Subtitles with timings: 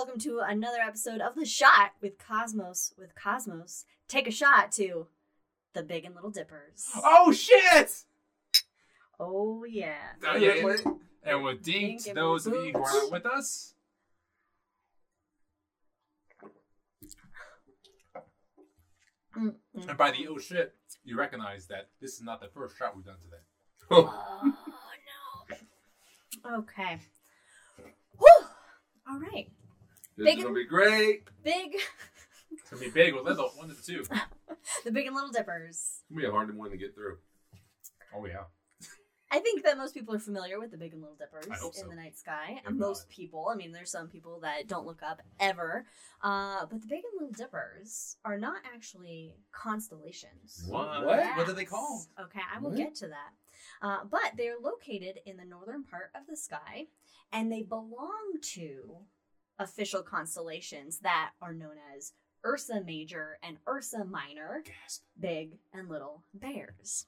[0.00, 2.94] welcome to another episode of The Shot with Cosmos.
[2.96, 5.08] With Cosmos, take a shot to
[5.74, 6.88] the Big and Little Dippers.
[7.04, 8.04] Oh shit!
[9.18, 9.98] Oh, yeah.
[10.26, 10.74] Oh, yeah.
[11.22, 13.74] And with Dink, Dink those of you who are not with us,
[19.38, 19.54] Mm,
[19.86, 23.04] and by the oh shit, you recognize that this is not the first shot we've
[23.04, 23.42] done today.
[23.90, 24.54] Oh,
[26.46, 26.56] no.
[26.60, 26.98] Okay.
[28.18, 28.46] Whew.
[29.06, 29.50] All right.
[30.20, 31.28] This Big is gonna be great.
[31.42, 31.76] Big,
[32.50, 34.04] It's gonna be big or little, one of the two.
[34.84, 35.70] the Big and Little Dippers.
[35.70, 37.16] It's gonna be a hard one to get through.
[38.14, 38.42] Oh yeah.
[39.30, 41.82] I think that most people are familiar with the Big and Little Dippers so.
[41.82, 42.60] in the night sky.
[42.66, 43.08] If most not.
[43.08, 43.48] people.
[43.50, 45.86] I mean, there's some people that don't look up ever.
[46.22, 50.64] Uh, but the Big and Little Dippers are not actually constellations.
[50.66, 51.06] What?
[51.06, 52.04] What do they call?
[52.20, 52.76] Okay, I will What?
[52.76, 53.32] get to that.
[53.80, 56.88] Uh, but they're located in the northern part of the sky,
[57.32, 58.96] and they belong to
[59.60, 62.12] official constellations that are known as
[62.44, 65.02] Ursa Major and Ursa Minor, Gasp.
[65.20, 67.06] Big and Little Bears.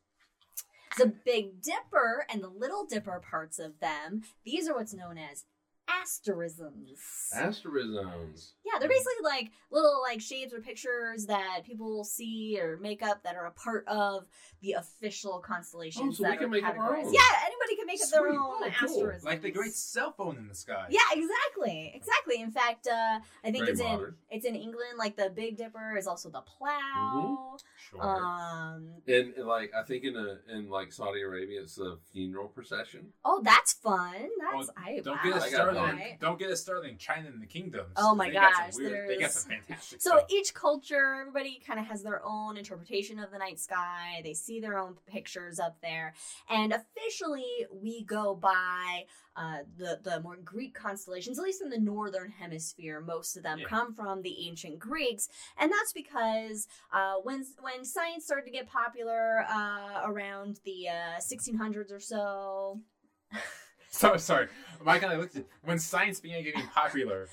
[0.98, 5.44] The Big Dipper and the Little Dipper parts of them, these are what's known as
[5.88, 7.00] asterisms.
[7.34, 8.52] Asterisms.
[8.64, 13.22] Yeah, they're basically like little like shapes or pictures that people see or make up
[13.24, 14.26] that are a part of
[14.60, 17.12] the official constellations Oh, so we can are make categorized.
[17.12, 18.36] Yeah, anybody can make up their Sweet.
[18.38, 18.88] own Oh, cool.
[18.88, 19.24] asterisms.
[19.24, 20.86] Like the great cell phone in the sky.
[20.90, 22.40] Yeah, exactly, exactly.
[22.40, 24.16] In fact, uh, I think Very it's modern.
[24.30, 24.98] in it's in England.
[24.98, 27.56] Like the Big Dipper is also the plow.
[27.90, 28.02] Sure.
[28.02, 32.48] Um, And, and like I think in a in like Saudi Arabia, it's a funeral
[32.48, 33.12] procession.
[33.24, 34.12] oh, that's fun.
[34.40, 35.78] That's Oh, I don't wow, get us I got started.
[35.80, 36.18] right.
[36.20, 37.92] Don't get us started in China and the kingdoms.
[37.96, 40.24] Oh my They got gosh, some weird, they got some fantastic So stuff.
[40.30, 44.20] each culture, everybody kind of has their own interpretation of the night sky.
[44.22, 46.14] They see their own pictures up there,
[46.50, 49.04] and officially we go by
[49.36, 51.38] uh, the the more Greek constellations.
[51.38, 53.66] At least in the northern hemisphere, most of them Yeah.
[53.68, 55.28] come from the ancient Greeks,
[55.58, 61.20] and that's because uh, when when science started to get popular uh, around the uh,
[61.20, 62.80] 1600s or so.
[63.94, 64.48] So sorry,
[64.82, 67.28] Mike and I looked at when science began getting popular.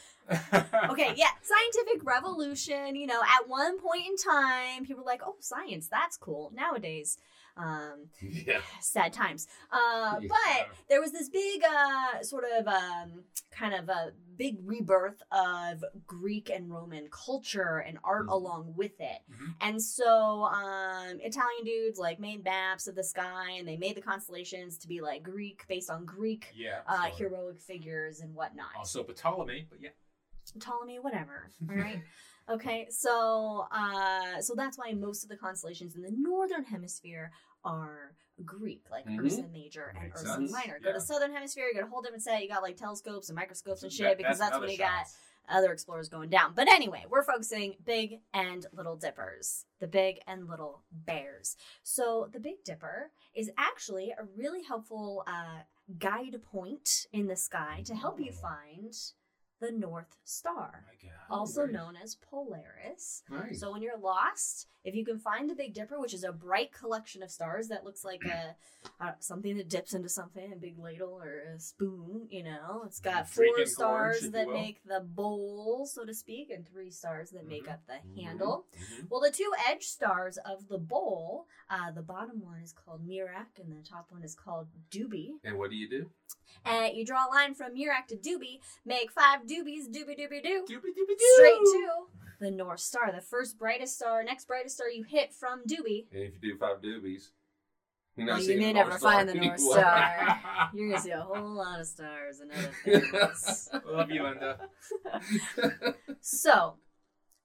[0.89, 2.95] Okay, yeah, scientific revolution.
[2.95, 7.17] You know, at one point in time, people were like, "Oh, science, that's cool." Nowadays,
[7.57, 8.61] um, Yeah.
[8.81, 9.47] sad times.
[9.71, 10.27] Uh, Yeah.
[10.29, 15.83] But there was this big, uh, sort of, um, kind of a big rebirth of
[16.07, 18.31] Greek and Roman culture and art Mhm.
[18.31, 19.21] along with it.
[19.29, 19.55] Mhm.
[19.59, 24.01] And so, um, Italian dudes like made maps of the sky, and they made the
[24.01, 26.83] constellations to be like Greek, based on Greek Yeah.
[26.87, 28.73] uh, heroic figures and whatnot.
[28.77, 29.89] Also Ptolemy, but yeah.
[30.57, 31.49] Ptolemy, whatever.
[31.69, 32.01] All right.
[32.49, 37.31] okay, so uh, so that's why most of the constellations in the northern hemisphere
[37.65, 38.13] are
[38.45, 39.19] Greek, like Mhm.
[39.25, 40.79] Ursa Major and Makes Ursa sense, Minor.
[40.79, 40.93] Go yeah.
[40.95, 42.41] to southern hemisphere, you got a whole different set.
[42.41, 45.05] You got like telescopes and microscopes and shit That- because that's, when another you got
[45.49, 46.53] other explorers going down.
[46.55, 51.57] But anyway, we're focusing big and little dippers, the big and little bears.
[51.81, 55.63] So the Big Dipper is actually a really helpful uh,
[55.97, 58.41] guide point in the sky to help you Oh.
[58.41, 58.93] find
[59.59, 61.11] the North Star, God.
[61.29, 61.73] also nice.
[61.73, 63.23] known as Polaris.
[63.29, 63.59] Nice.
[63.59, 66.71] So when you're lost, if you can find the Big Dipper, which is a bright
[66.71, 68.55] collection of stars that looks like a
[69.01, 72.99] uh, something that dips into something, a big ladle or a spoon, you know, it's
[73.01, 77.45] got four stars if that make the bowl, so to speak, and three stars that
[77.45, 77.73] make Mhm.
[77.73, 78.23] up the Mhm.
[78.23, 78.65] handle.
[78.77, 79.09] Mhm.
[79.09, 83.59] Well, the two edge stars of the bowl, uh, the bottom one is called Merak
[83.59, 85.39] and the top one is called Dubhe.
[85.43, 86.11] And what do you do?
[86.65, 90.65] And you draw a line from Merak to Dubhe, make five doobies, doobie doobie doo,
[90.69, 91.33] Doobie doobie doo.
[91.35, 91.89] straight to
[92.39, 96.05] the North Star, the first brightest star, next brightest star you hit from Dubhe.
[96.13, 97.29] And if you do five doobies,
[98.15, 99.59] you're Well, you may never Star find the North.
[99.71, 100.39] Star.
[100.73, 103.69] You're gonna see a whole lot of stars and other things.
[103.85, 104.59] Love you, Linda.
[106.21, 106.75] so,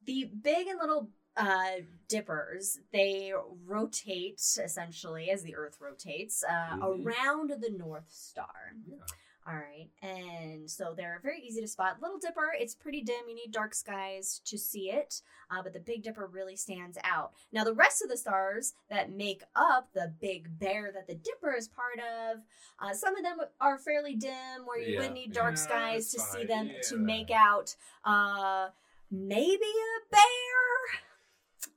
[0.06, 3.32] the big and little uh, dippers they
[3.66, 7.04] rotate essentially as the Earth rotates uh, Mhm.
[7.04, 8.46] around the North Star.
[8.88, 8.96] Yeah.
[9.46, 11.98] All right, and so they're very easy to spot.
[12.00, 13.28] Little Dipper, it's pretty dim.
[13.28, 15.20] You need dark skies to see it,
[15.50, 17.32] uh, but the Big Dipper really stands out.
[17.52, 21.52] Now, the rest of the stars that make up the Big Bear that the Dipper
[21.52, 22.38] is part of,
[22.80, 25.00] uh, some of them are fairly dim, where you Yeah.
[25.00, 28.70] would need dark Yeah, skies to see them to make out uh,
[29.10, 31.00] maybe a bear.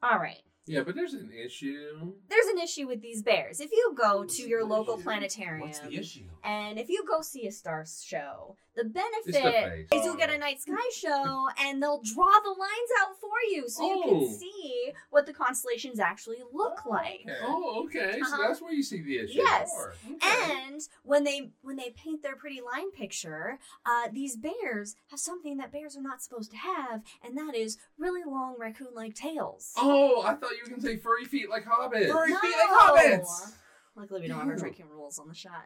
[0.04, 0.44] All right.
[0.68, 2.14] Yeah, but there's an issue.
[2.30, 3.60] There's an issue with these bears.
[3.60, 5.04] If you go What's to the your local issue?
[5.04, 6.26] planetarium, What's the issue?
[6.44, 10.30] and if you go see a star show, the It's the benefit is you'll get
[10.30, 14.20] a night sky show and they'll draw the lines out for you so you Oh.
[14.28, 17.22] can see what the constellations actually look like.
[17.26, 17.38] okay.
[17.42, 18.20] Oh, okay.
[18.22, 18.48] So Uh-huh.
[18.48, 19.38] that's where you see the issue.
[19.40, 19.70] Yes.
[19.72, 19.94] Sure.
[20.22, 25.58] And when they when they paint their pretty line picture, uh, these bears have something
[25.58, 29.74] that bears are not supposed to have, and that is really long raccoon-like tails.
[29.78, 32.12] Oh, I thought you can say furry feet like hobbits.
[32.12, 32.40] Furry No.
[32.40, 33.54] feet like hobbits.
[33.96, 35.64] Luckily, we don't have our drinking rules on the shot.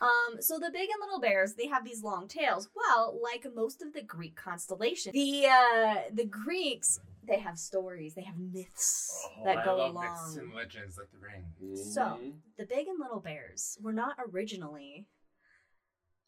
[0.00, 2.68] Um, so the big and little bears, they have these long tails.
[2.74, 8.22] Well, like most of the Greek constellation, the uh, the Greeks, they have stories, they
[8.24, 10.04] have myths Oh, that I go love along.
[10.04, 11.76] myths and legends like the ring.
[11.76, 12.18] So-.
[12.58, 15.06] The big and little bears were not originally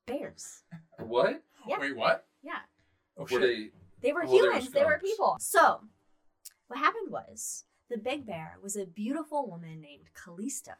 [0.06, 0.62] bears.
[0.98, 1.42] what?
[1.66, 1.78] Yeah.
[1.80, 2.26] Wait, what?
[2.42, 2.58] Yeah.
[3.16, 3.40] Oh Were shit.
[3.40, 3.68] they?
[4.08, 5.36] They were Oh, they were humans, they were people.
[5.40, 5.80] So,
[6.68, 10.72] what happened was the big bear was a beautiful woman named Callisto.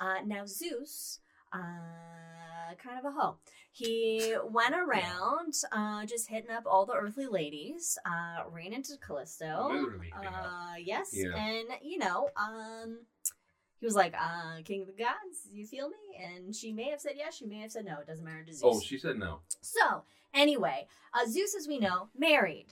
[0.00, 1.20] Uh, now, Zeus,
[1.52, 1.58] uh,
[2.82, 3.36] kind of a hoe.
[3.70, 9.68] He went around uh, just hitting up all the earthly ladies, uh, ran into Callisto.
[9.70, 10.12] Literally.
[10.14, 11.10] Uh, yes.
[11.12, 11.36] Yeah.
[11.36, 13.00] And, you know, um,
[13.78, 15.96] he was like, uh, King of the Gods, you feel me?
[16.22, 17.98] And she may have said yes, she may have said no.
[18.00, 18.62] It doesn't matter to Zeus.
[18.64, 19.40] Oh, she said no.
[19.60, 22.68] So, anyway, uh, Zeus, as we know, married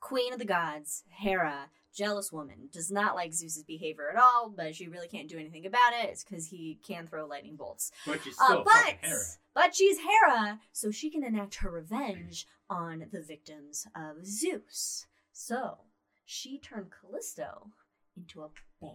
[0.00, 4.74] Queen of the Gods, Hera, jealous woman, does not like Zeus's behavior at all, but
[4.74, 6.10] she really can't do anything about it.
[6.10, 7.90] It's because he can throw lightning bolts.
[8.06, 9.20] But she's Uh, but, Hera.
[9.54, 15.06] but she's Hera, so she can enact her revenge on the victims of Zeus.
[15.32, 15.78] So,
[16.24, 17.70] she turned Callisto
[18.16, 18.48] into a
[18.80, 18.90] bear.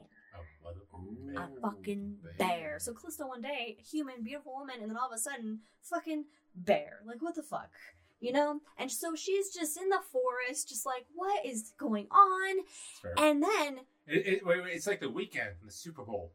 [0.63, 2.77] Mother- A fucking bear.
[2.79, 7.01] So Callisto one day, human, beautiful woman, and then all of a sudden, fucking bear.
[7.05, 7.71] Like, what the fuck?
[8.19, 8.59] You know?
[8.77, 12.57] And so she's just in the forest, just like, what is going on?
[13.17, 16.31] And then, It, it, wait, wait, it's like the weekend the Super Bowl.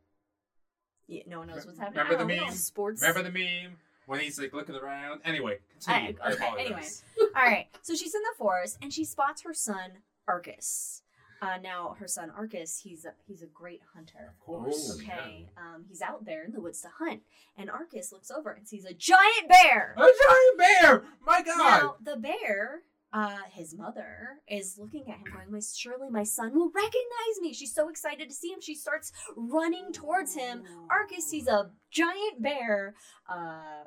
[1.08, 2.04] yeah, no one knows what's happening.
[2.04, 2.44] Remember the know.
[2.46, 2.54] meme?
[2.54, 3.02] Sports.
[3.02, 3.76] Remember the meme
[4.06, 5.20] when he's like looking around?
[5.24, 6.16] Anyway, continue.
[6.22, 7.02] I- I, okay, apologize.
[7.20, 7.66] All right.
[7.82, 9.90] So she's in the forest and she spots her son
[10.28, 11.02] Arcas.
[11.42, 14.28] Uh, now her son Arcas, he's a he's a great hunter.
[14.30, 14.96] Of course.
[15.00, 17.22] Okay, um, he's out there in the woods to hunt,
[17.58, 19.94] and Arcas looks over and sees a giant bear.
[19.98, 21.04] A giant bear!
[21.26, 21.58] My God!
[21.58, 26.54] Now the bear, uh, his mother is looking at him, going, "My surely my son
[26.54, 28.60] will recognize me." She's so excited to see him.
[28.60, 30.62] She starts running towards him.
[30.88, 32.94] Arcas sees a giant bear,
[33.28, 33.84] uh,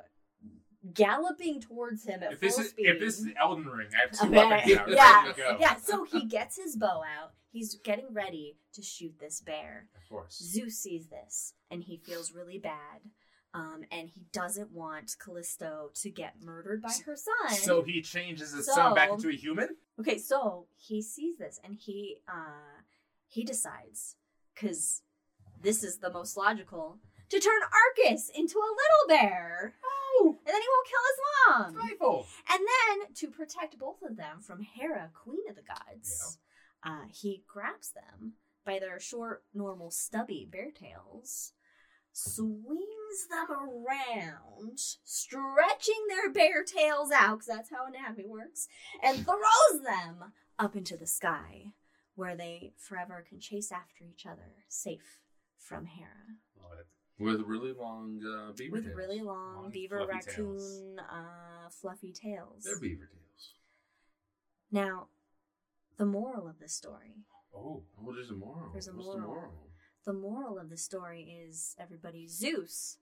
[0.92, 2.86] galloping towards him at if full this is speed.
[2.86, 4.36] if this is Elden Ring, I have two Okay.
[4.36, 4.84] weapons now.
[4.94, 5.22] Yeah.
[5.22, 5.56] Ready to go.
[5.58, 7.32] yeah, so he gets his bow out.
[7.56, 9.88] He's getting ready to shoot this bear.
[9.96, 10.36] Of course.
[10.36, 13.00] Zeus sees this and he feels really bad.
[13.54, 17.56] Um, and he doesn't want Callisto to get murdered by her son.
[17.56, 19.76] So he changes his So- son back into a human?
[19.98, 22.82] okay, so he sees this and he uh,
[23.26, 24.16] he decides
[24.54, 25.00] because
[25.62, 26.98] this is the most logical
[27.30, 31.20] to turn Arcas into a little bear, Oh, and then he won't kill his
[31.74, 31.88] mom.
[31.88, 32.26] rifle.
[32.50, 36.38] And then to protect both of them from Hera, Queen of the Gods,
[36.84, 38.34] uh, he grabs them
[38.64, 41.52] by their short, normal, stubby bear tails,
[42.12, 48.66] swings them around, stretching their bear tails out, because that's how anatomy works,
[49.02, 51.66] and throws them up into the sky,
[52.14, 55.20] where they forever can chase after each other, safe
[55.58, 56.10] from Hera.
[57.18, 58.96] With really long uh, beaver With tails.
[58.96, 60.98] really long, Long, beaver, fluffy raccoon, tails.
[61.10, 62.62] uh, fluffy tails.
[62.64, 63.52] They're beaver tails.
[64.70, 65.06] Now,
[65.98, 67.24] the moral of the story.
[67.54, 68.70] Oh, Oh, there's a moral.
[68.72, 69.26] There's a What's the moral.
[69.34, 69.52] moral?
[70.04, 72.98] The moral of the story is everybody Zeus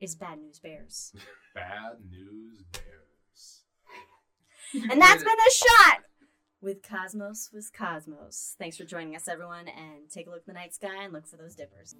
[0.00, 1.12] is bad news bears.
[1.54, 3.62] bad news bears.
[4.90, 5.98] and that's been a shot
[6.62, 8.54] with Cosmos with Cosmos.
[8.58, 11.26] Thanks for joining us everyone and take a look at the night sky and look
[11.26, 11.94] for those dippers.